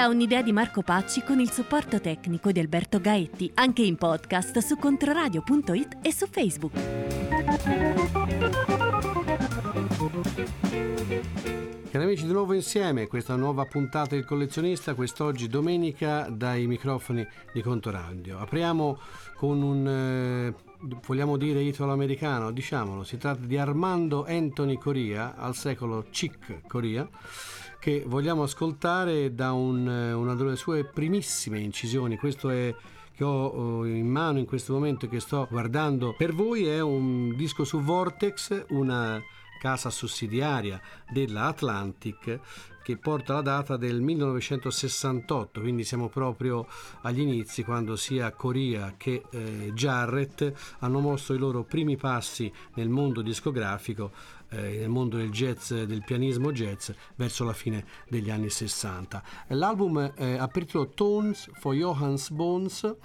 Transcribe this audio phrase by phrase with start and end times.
[0.00, 4.56] Da un'idea di Marco Pacci con il supporto tecnico di Alberto Gaetti, anche in podcast
[4.60, 6.72] su controradio.it e su Facebook.
[11.90, 17.60] Cari amici, di nuovo insieme questa nuova puntata del collezionista, quest'oggi domenica dai microfoni di
[17.60, 18.38] Contoradio.
[18.38, 18.98] Apriamo
[19.36, 20.54] con un, eh,
[21.06, 27.06] vogliamo dire italo-americano, diciamolo, si tratta di Armando Anthony Coria, al secolo Chick Coria,
[27.80, 32.72] che vogliamo ascoltare da un, eh, una delle sue primissime incisioni, questo è
[33.14, 36.80] che ho eh, in mano in questo momento e che sto guardando per voi è
[36.80, 39.20] un disco su Vortex, una
[39.58, 42.38] casa sussidiaria della Atlantic
[42.90, 46.66] che porta la data del 1968, quindi siamo proprio
[47.02, 52.88] agli inizi quando sia Coria che eh, Jarrett hanno mosso i loro primi passi nel
[52.88, 54.10] mondo discografico,
[54.48, 59.22] eh, nel mondo del jazz, del pianismo jazz, verso la fine degli anni 60.
[59.48, 62.96] L'album eh, ha per Tones for Johannes Bones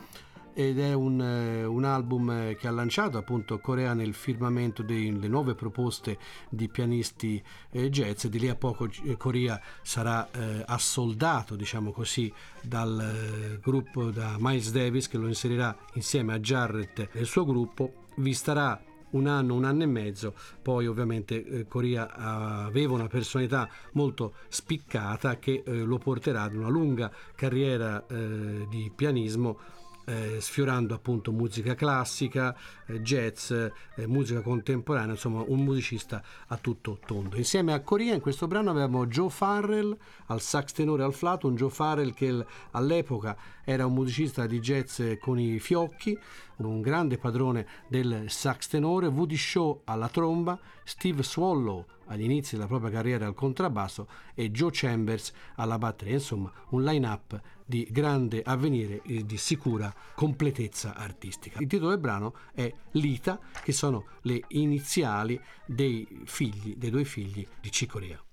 [0.56, 5.28] ed è un, eh, un, album eh, che ha lanciato appunto Corea nel firmamento delle
[5.28, 6.18] nuove proposte
[6.50, 8.26] di pianisti eh, jazz.
[8.28, 12.32] Di lì a poco Corea sarà eh, assoldato, diciamo così,
[12.62, 18.06] dal gruppo da Miles Davis che lo inserirà insieme a Jarrett e il suo gruppo.
[18.16, 18.82] Vi starà
[19.16, 25.38] un anno, un anno e mezzo, poi ovviamente eh, Coria aveva una personalità molto spiccata
[25.38, 29.58] che eh, lo porterà ad una lunga carriera eh, di pianismo
[30.06, 33.72] eh, sfiorando appunto musica classica, eh, jazz, eh,
[34.06, 37.36] musica contemporanea, insomma un musicista a tutto tondo.
[37.38, 39.96] Insieme a Coria in questo brano avevamo Joe Farrell
[40.28, 43.36] al sax tenore al flauto, un Joe Farrell che all'epoca
[43.66, 46.18] era un musicista di jazz con i fiocchi,
[46.58, 52.68] un grande padrone del sax tenore, Woody Shaw alla tromba, Steve Swallow agli inizi della
[52.68, 59.02] propria carriera al contrabbasso e Joe Chambers alla batteria, insomma un line-up di grande avvenire
[59.04, 61.60] e di sicura completezza artistica.
[61.60, 67.46] Il titolo del brano è Lita, che sono le iniziali dei figli, dei due figli
[67.60, 68.24] di Cicorea.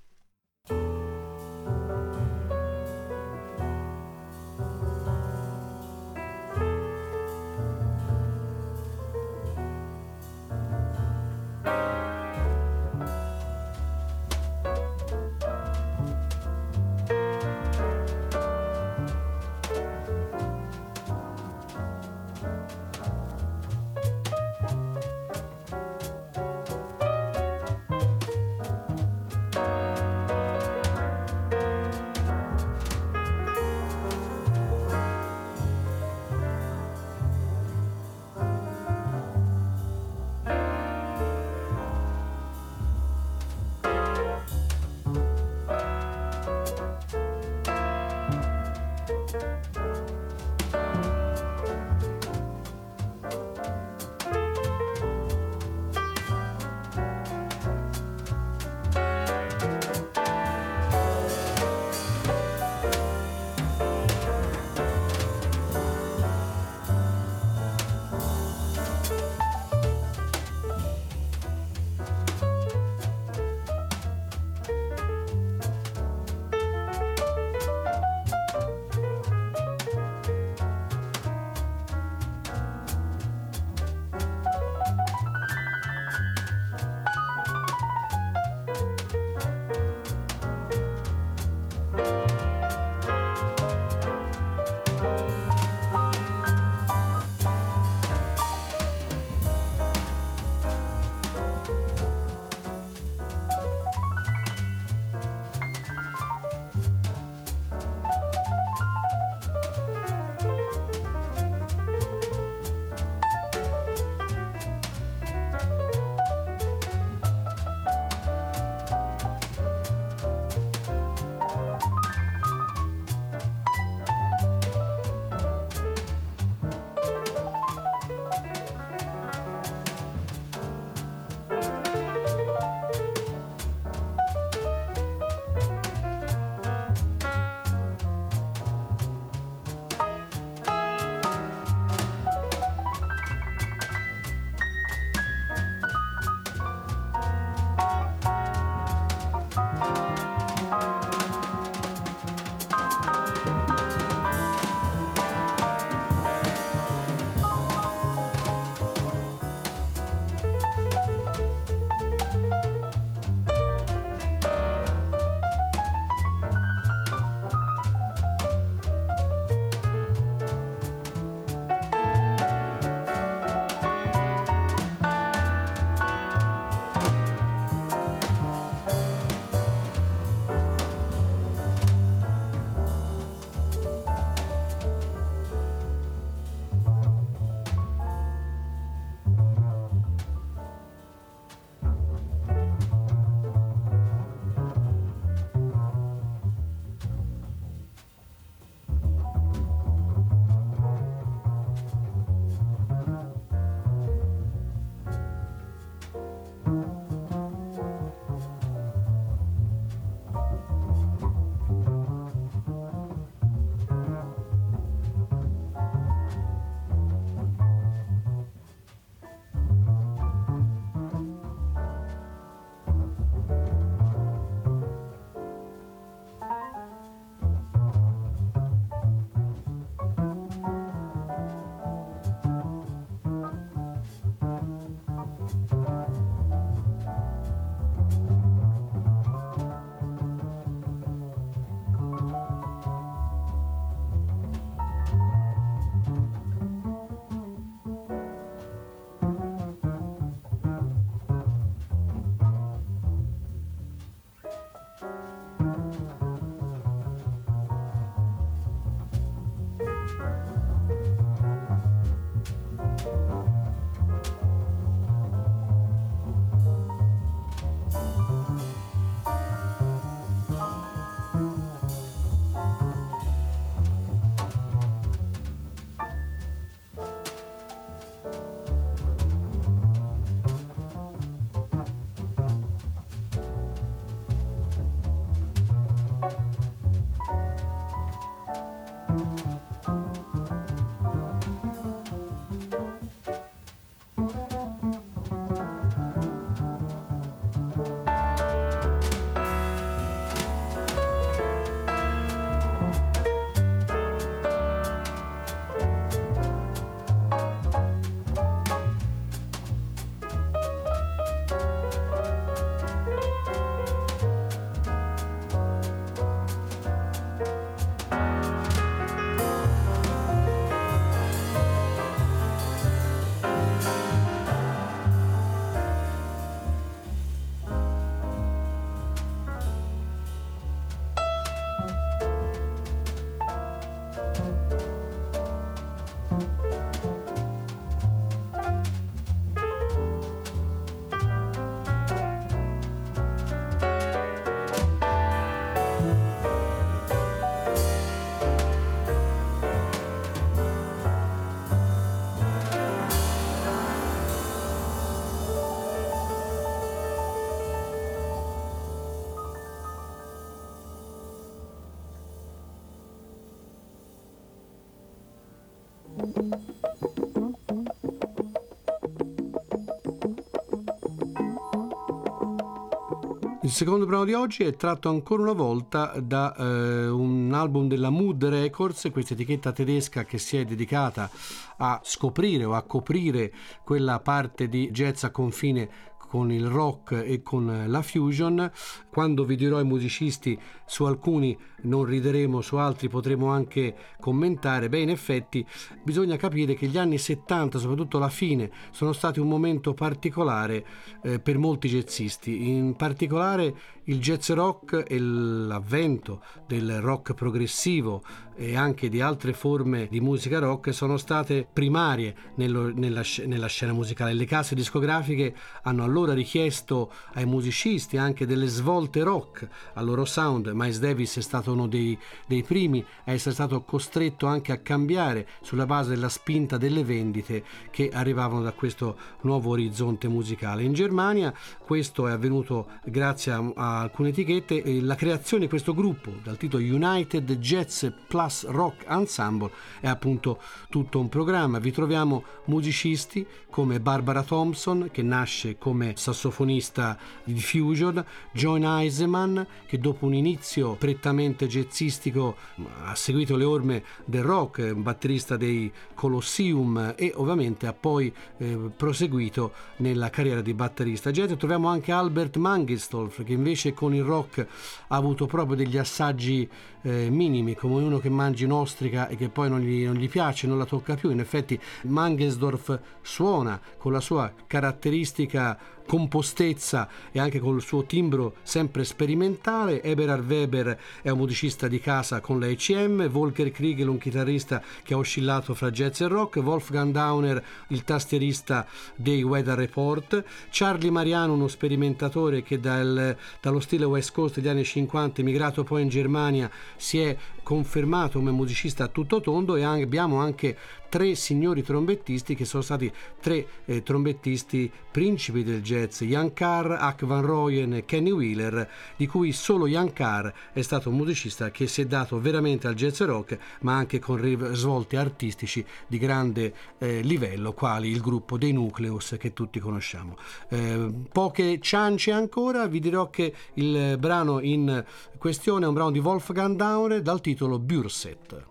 [373.64, 378.10] Il secondo brano di oggi è tratto ancora una volta da eh, un album della
[378.10, 381.30] Mood Records, questa etichetta tedesca che si è dedicata
[381.76, 383.52] a scoprire o a coprire
[383.84, 385.88] quella parte di jazz a confine
[386.32, 388.72] con il rock e con la fusion.
[389.10, 394.88] Quando vi dirò i musicisti, su alcuni non rideremo, su altri potremo anche commentare.
[394.88, 395.62] Beh, in effetti
[396.02, 400.86] bisogna capire che gli anni 70, soprattutto la fine, sono stati un momento particolare
[401.22, 402.66] eh, per molti jazzisti.
[402.66, 403.74] In particolare
[404.04, 408.22] il jazz rock e l'avvento del rock progressivo
[408.54, 413.92] e anche di altre forme di musica rock sono state primarie nello, nella, nella, scena
[413.92, 414.34] musicale.
[414.34, 420.70] Le case discografiche hanno allora richiesto ai musicisti anche delle svolte rock al loro sound.
[420.74, 425.48] Miles Davis è stato uno dei, dei primi a essere stato costretto anche a cambiare
[425.62, 430.82] sulla base della spinta delle vendite che arrivavano da questo nuovo orizzonte musicale.
[430.82, 435.94] In Germania questo è avvenuto grazie a, a alcune etichette e la creazione di questo
[435.94, 439.70] gruppo dal titolo United Jazz Plus Rock Ensemble
[440.00, 441.78] è appunto tutto un programma.
[441.78, 449.98] Vi troviamo musicisti come Barbara Thompson che nasce come sassofonista di fusion, John Eiseman che
[449.98, 452.56] dopo un inizio prettamente jazzistico
[453.04, 459.72] ha seguito le orme del rock, batterista dei Colosseum e ovviamente ha poi eh, proseguito
[459.96, 461.52] nella carriera di batterista jazz.
[461.52, 464.66] Troviamo anche Albert Mangelsdorf che invece con il rock
[465.08, 466.68] ha avuto proprio degli assaggi
[467.02, 470.66] eh, minimi come uno che mangi un'ostrica e che poi non gli, non gli piace,
[470.66, 471.30] non la tocca più.
[471.30, 479.04] In effetti Mangelsdorf suona con la sua caratteristica compostezza e anche col suo timbro sempre
[479.04, 480.02] sperimentale.
[480.02, 485.14] Eberhard Weber è un musicista di casa con la ECM, Volker Kriegel un chitarrista che
[485.14, 491.54] ha oscillato fra jazz e rock, Wolfgang Downer il tastierista dei Weather Report, Charlie Mariano
[491.54, 496.70] uno sperimentatore che dal, dallo stile West Coast degli anni 50 emigrato poi in Germania
[496.96, 500.76] si è confermato come musicista a tutto tondo e abbiamo anche
[501.12, 507.26] tre signori trombettisti che sono stati tre eh, trombettisti principi del jazz, Jan Carr, Huck
[507.26, 511.86] Van Royen e Kenny Wheeler, di cui solo Jan Carr è stato un musicista che
[511.86, 517.20] si è dato veramente al jazz rock, ma anche con risvolti artistici di grande eh,
[517.20, 520.38] livello, quali il gruppo dei Nucleus che tutti conosciamo.
[520.70, 525.04] Eh, poche ciance ancora, vi dirò che il brano in
[525.36, 528.70] questione è un brano di Wolfgang Dauer dal titolo Bürset.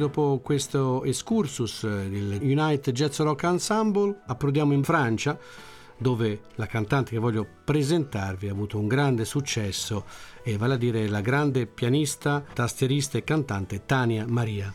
[0.00, 5.38] Dopo questo excursus del United Jazz Rock Ensemble, approdiamo in Francia
[5.98, 10.06] dove la cantante che voglio presentarvi ha avuto un grande successo
[10.42, 14.72] e vale a dire la grande pianista, tastierista e cantante Tania Maria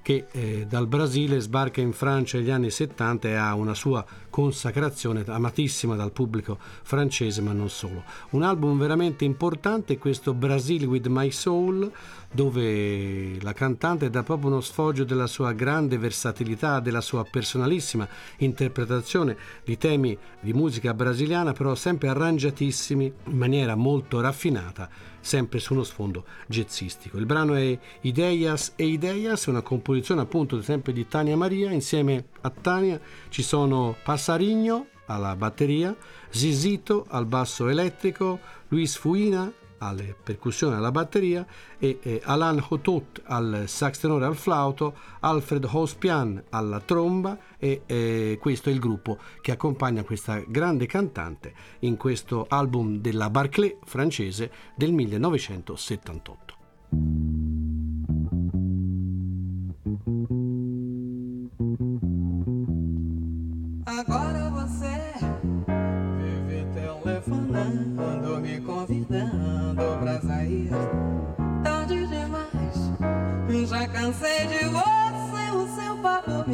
[0.00, 5.24] che eh, dal Brasile sbarca in Francia negli anni 70 e ha una sua consacrazione
[5.26, 8.04] amatissima dal pubblico francese ma non solo.
[8.30, 11.90] Un album veramente importante è questo Brazil with My Soul
[12.30, 18.06] dove la cantante dà proprio uno sfoggio della sua grande versatilità, della sua personalissima
[18.38, 24.88] interpretazione di temi di musica brasiliana, però sempre arrangiatissimi in maniera molto raffinata,
[25.20, 27.16] sempre su uno sfondo jazzistico.
[27.16, 32.50] Il brano è Ideias e Ideias, una composizione appunto sempre di Tania Maria, insieme a
[32.50, 35.96] Tania ci sono Passarigno alla batteria,
[36.28, 41.46] Zizito al basso elettrico, Luis Fuina alle percussioni alla batteria
[41.78, 48.68] e Alan Hotot al sax tenore al flauto, Alfred Hospian alla tromba e eh, questo
[48.68, 54.92] è il gruppo che accompagna questa grande cantante in questo album della Barclay francese del
[54.92, 56.47] 1978.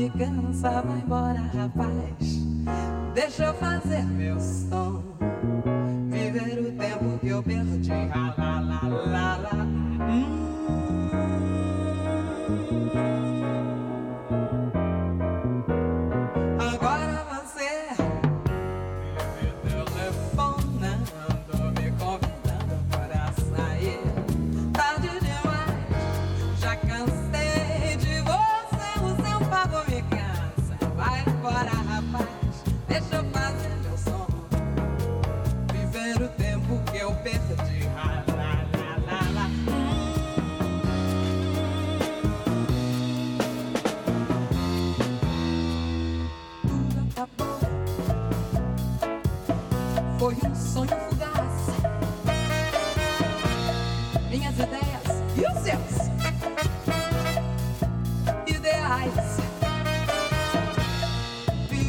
[0.05, 0.83] Me cansa.
[0.83, 2.45] Vai embora, rapaz.
[3.15, 5.03] Deixa eu fazer meu som.
[6.11, 7.93] Viver o tempo que eu perdi.
[8.13, 9.64] Ah, lá, lá, lá, lá.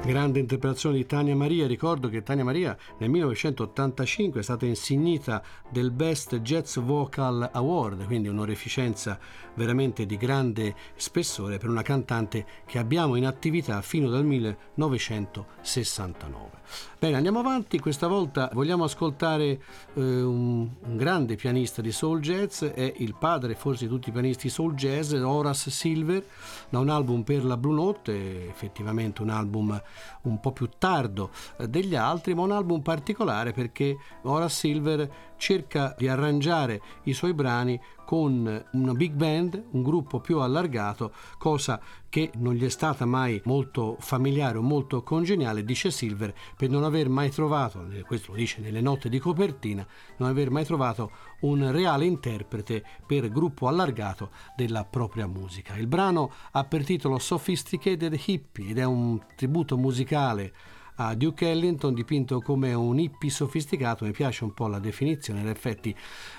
[0.04, 1.66] grande interpretazione di Tania Maria.
[1.66, 8.28] Ricordo che Tania Maria nel 1985 è stata insignita del Best Jazz Vocal Award, quindi
[8.28, 9.18] un'oreficenza
[9.54, 16.54] veramente di grande spessore per una cantante che abbiamo in attività fino dal 1969.
[16.98, 19.60] Bene, andiamo avanti, questa volta vogliamo ascoltare eh,
[19.94, 24.48] un, un, grande pianista di soul jazz, è il padre forse di tutti i pianisti
[24.48, 26.24] soul jazz, Horace Silver,
[26.68, 29.80] da un album per la Blue Note, effettivamente un album
[30.22, 35.94] un po' più tardo eh, degli altri, ma un album particolare perché Horace Silver cerca
[35.96, 42.30] di arrangiare i suoi brani con una big band, un gruppo più allargato, cosa che
[42.36, 47.08] non gli è stata mai molto familiare o molto congeniale, dice Silver, per non aver
[47.08, 49.86] mai trovato, questo lo dice nelle note di copertina,
[50.18, 55.74] non aver mai trovato un reale interprete per gruppo allargato della propria musica.
[55.76, 60.52] Il brano ha per titolo Sophisticated Hippie ed è un tributo musicale
[60.96, 65.48] a Duke Ellington dipinto come un hippie sofisticato, mi piace un po' la definizione, in
[65.48, 65.94] effetti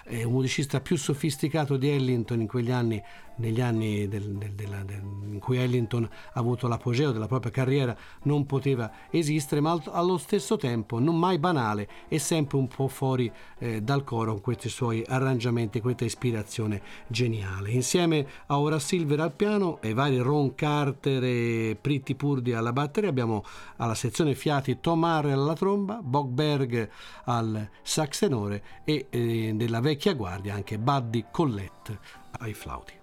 [0.05, 3.01] è un musicista più sofisticato di Ellington in quegli anni
[3.37, 7.95] negli anni del, del, della, del, in cui Ellington ha avuto l'apogeo della propria carriera
[8.23, 13.31] non poteva esistere, ma allo stesso tempo non mai banale e sempre un po' fuori
[13.59, 17.71] eh, dal coro con questi suoi arrangiamenti, questa ispirazione geniale.
[17.71, 23.09] Insieme a Ora Silver al piano e vari Ron Carter e Pretty Purdy alla batteria
[23.09, 23.43] abbiamo
[23.77, 26.89] alla sezione fiati Tom Harrell alla tromba, Bob Berg
[27.25, 31.99] al sax tenore e eh, della vecchia guardia anche Buddy Collette
[32.39, 32.93] ai flauti.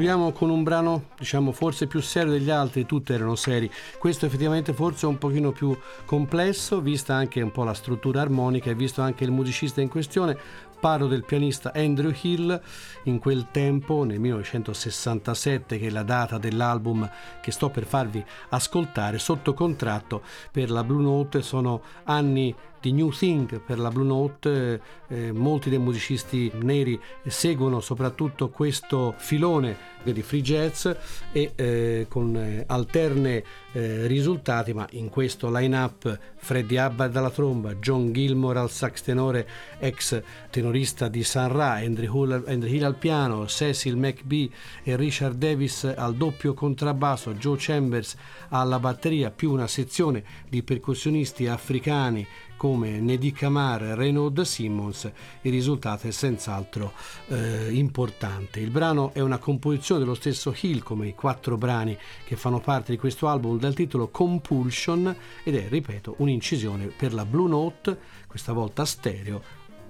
[0.00, 3.70] Concludiamo con un brano, diciamo, forse più serio degli altri, tutti erano seri.
[3.98, 8.70] Questo effettivamente forse è un pochino più complesso, vista anche un po' la struttura armonica
[8.70, 10.38] e visto anche il musicista in questione.
[10.80, 12.58] Parlo del pianista Andrew Hill,
[13.02, 17.06] in quel tempo, nel 1967, che è la data dell'album
[17.42, 23.10] che sto per farvi ascoltare, sotto contratto per la Blue Note, sono anni di New
[23.10, 30.22] Thing per la Blue Note, eh, molti dei musicisti neri seguono soprattutto questo filone di
[30.22, 30.88] free jazz
[31.32, 37.74] e eh, con eh, alterne eh, risultati, ma in questo line-up Freddie Hubbard alla tromba,
[37.74, 39.46] John Gilmore al sax tenore,
[39.78, 44.48] ex tenorista di San Ra, Andrew Hill, Andrew Hill al piano, Cecil McBee
[44.82, 48.16] e Richard Davis al doppio contrabbasso, Joe Chambers
[48.48, 52.26] alla batteria, più una sezione di percussionisti africani
[52.60, 55.10] come Nedi Kamar Renaud Simmons,
[55.40, 56.92] il risultato è senz'altro
[57.28, 58.60] eh, importante.
[58.60, 62.92] Il brano è una composizione dello stesso Hill, come i quattro brani che fanno parte
[62.92, 68.52] di questo album, dal titolo Compulsion ed è, ripeto, un'incisione per la Blue Note, questa
[68.52, 69.42] volta stereo,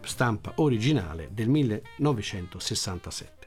[0.02, 3.39] stampa originale del 1967.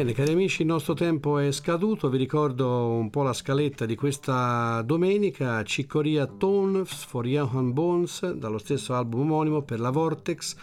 [0.00, 2.08] Bene, cari amici, il nostro tempo è scaduto.
[2.08, 5.62] Vi ricordo un po' la scaletta di questa domenica.
[5.62, 10.56] Ciccoria Tones for Johan Bones, dallo stesso album omonimo per la Vortex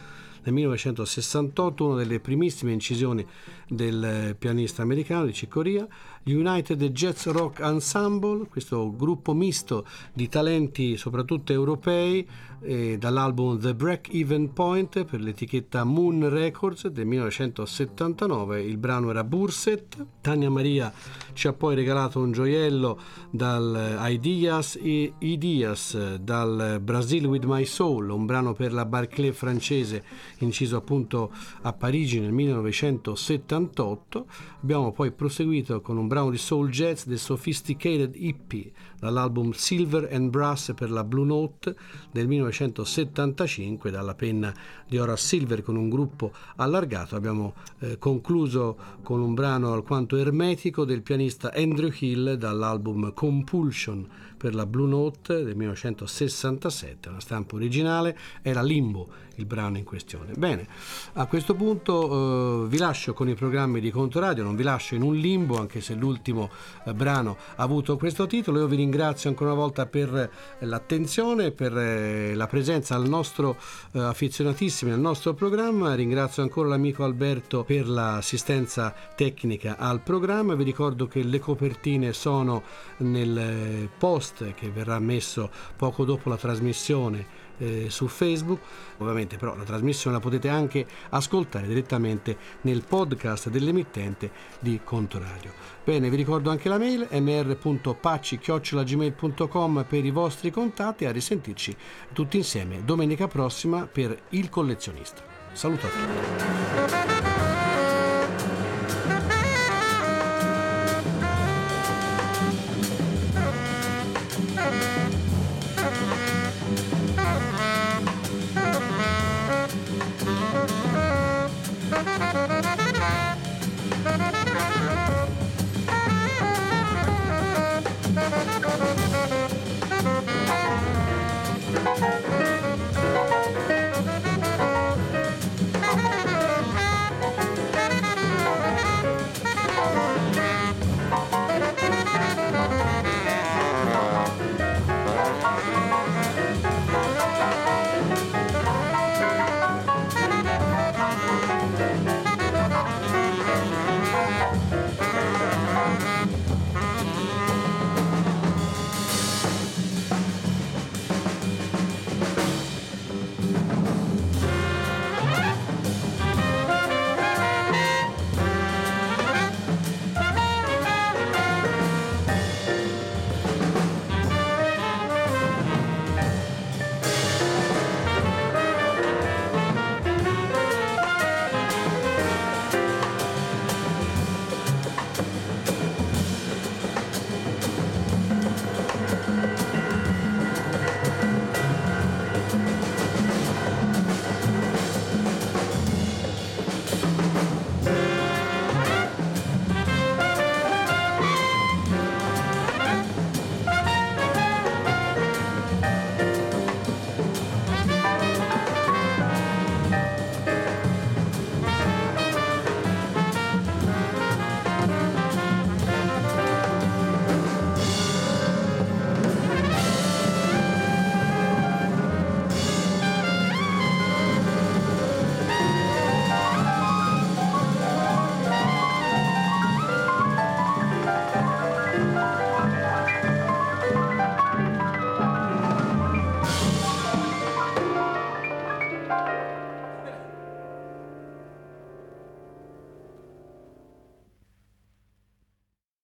[0.47, 3.25] nel 1968, una delle primissime incisioni
[3.67, 5.85] del pianista americano di Ciccoria,
[6.23, 12.27] United Jazz Rock Ensemble, questo gruppo misto di talenti soprattutto europei,
[12.61, 19.23] eh, dall'album The Break Even Point per l'etichetta Moon Records del 1979, il brano era
[19.23, 20.91] Burset, Tania Maria
[21.33, 28.09] ci ha poi regalato un gioiello dal Ideas e Ideas dal Brazil With My Soul,
[28.09, 30.03] un brano per la Barclay francese
[30.43, 31.31] inciso appunto
[31.61, 34.27] a Parigi nel 1978.
[34.61, 40.29] Abbiamo poi proseguito con un brano di soul jazz The Sophisticated Hippie dall'album Silver and
[40.29, 41.75] Brass per la Blue Note
[42.11, 44.53] del 1975 dalla penna
[44.87, 47.15] di Horace Silver con un gruppo allargato.
[47.15, 54.53] Abbiamo eh, concluso con un brano alquanto ermetico del pianista Andrew Hill dall'album Compulsion per
[54.53, 60.33] la Blue Note del 1967, una stampa originale, era Limbo il brano in questione.
[60.33, 60.67] Bene,
[61.13, 65.01] a questo punto eh, vi lascio con i programmi di Contoradio, non vi lascio in
[65.01, 66.49] un limbo anche se l'ultimo
[66.85, 71.51] eh, brano ha avuto questo titolo, io vi ringrazio ancora una volta per eh, l'attenzione,
[71.51, 73.57] per eh, la presenza al nostro
[73.91, 80.63] eh, affezionatissimi al nostro programma, ringrazio ancora l'amico Alberto per l'assistenza tecnica al programma, vi
[80.63, 82.63] ricordo che le copertine sono
[82.97, 88.61] nel eh, post che verrà messo poco dopo la trasmissione eh, su Facebook.
[88.97, 95.51] Ovviamente però la trasmissione la potete anche ascoltare direttamente nel podcast dell'emittente di Contoradio.
[95.83, 101.75] Bene, vi ricordo anche la mail mr.pacci.gmail.com per i vostri contatti a risentirci
[102.13, 105.23] tutti insieme domenica prossima per Il Collezionista.
[105.53, 107.66] Saluto a tutti.